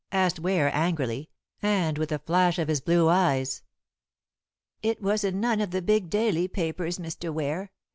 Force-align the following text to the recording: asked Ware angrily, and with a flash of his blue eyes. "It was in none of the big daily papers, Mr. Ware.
asked 0.11 0.39
Ware 0.39 0.75
angrily, 0.75 1.29
and 1.61 1.99
with 1.99 2.11
a 2.11 2.17
flash 2.17 2.57
of 2.57 2.67
his 2.69 2.81
blue 2.81 3.07
eyes. 3.07 3.61
"It 4.81 4.99
was 4.99 5.23
in 5.23 5.39
none 5.39 5.61
of 5.61 5.69
the 5.69 5.83
big 5.83 6.09
daily 6.09 6.47
papers, 6.47 6.97
Mr. 6.97 7.31
Ware. 7.31 7.69